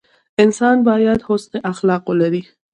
[0.43, 2.43] انسان باید حسن اخلاق ولري.